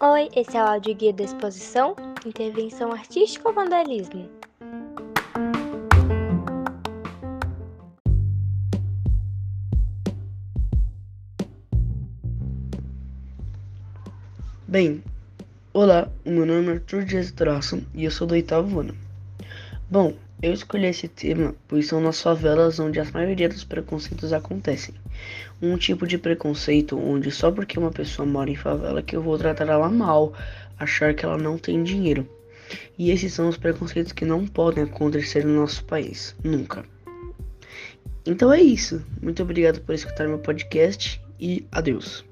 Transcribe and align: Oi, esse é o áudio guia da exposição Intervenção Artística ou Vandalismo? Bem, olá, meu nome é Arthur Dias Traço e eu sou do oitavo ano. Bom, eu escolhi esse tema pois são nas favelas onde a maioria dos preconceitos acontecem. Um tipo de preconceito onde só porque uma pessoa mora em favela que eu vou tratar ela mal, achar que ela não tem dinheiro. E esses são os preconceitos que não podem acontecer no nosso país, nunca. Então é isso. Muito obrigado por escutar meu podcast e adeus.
Oi, 0.00 0.30
esse 0.34 0.56
é 0.56 0.64
o 0.64 0.66
áudio 0.66 0.94
guia 0.94 1.12
da 1.12 1.24
exposição 1.24 1.94
Intervenção 2.24 2.90
Artística 2.90 3.46
ou 3.46 3.54
Vandalismo? 3.54 4.26
Bem, 14.66 15.04
olá, 15.74 16.10
meu 16.24 16.46
nome 16.46 16.68
é 16.68 16.72
Arthur 16.76 17.04
Dias 17.04 17.30
Traço 17.30 17.86
e 17.92 18.04
eu 18.04 18.10
sou 18.10 18.26
do 18.26 18.32
oitavo 18.32 18.80
ano. 18.80 18.96
Bom, 19.90 20.14
eu 20.40 20.52
escolhi 20.52 20.86
esse 20.86 21.08
tema 21.08 21.54
pois 21.66 21.86
são 21.86 22.00
nas 22.00 22.22
favelas 22.22 22.78
onde 22.78 23.00
a 23.00 23.04
maioria 23.12 23.48
dos 23.48 23.64
preconceitos 23.64 24.32
acontecem. 24.32 24.94
Um 25.60 25.76
tipo 25.76 26.06
de 26.06 26.16
preconceito 26.16 26.98
onde 26.98 27.30
só 27.30 27.50
porque 27.50 27.78
uma 27.78 27.90
pessoa 27.90 28.26
mora 28.26 28.50
em 28.50 28.56
favela 28.56 29.02
que 29.02 29.16
eu 29.16 29.22
vou 29.22 29.36
tratar 29.36 29.68
ela 29.68 29.88
mal, 29.88 30.32
achar 30.78 31.14
que 31.14 31.24
ela 31.24 31.36
não 31.36 31.58
tem 31.58 31.82
dinheiro. 31.82 32.28
E 32.98 33.10
esses 33.10 33.32
são 33.32 33.48
os 33.48 33.56
preconceitos 33.56 34.12
que 34.12 34.24
não 34.24 34.46
podem 34.46 34.84
acontecer 34.84 35.44
no 35.44 35.54
nosso 35.54 35.84
país, 35.84 36.36
nunca. 36.44 36.84
Então 38.26 38.52
é 38.52 38.60
isso. 38.60 39.02
Muito 39.22 39.42
obrigado 39.42 39.80
por 39.80 39.94
escutar 39.94 40.28
meu 40.28 40.38
podcast 40.38 41.20
e 41.40 41.66
adeus. 41.72 42.27